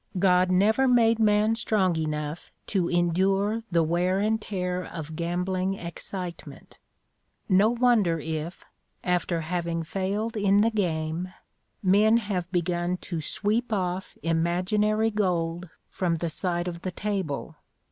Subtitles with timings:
[0.17, 6.79] God never made man strong enough to endure the wear and tear of gambling excitement.
[7.47, 8.65] No wonder if,
[9.03, 11.31] after having failed in the game,
[11.83, 17.57] men have begun to sweep off imaginary gold from the side of the table.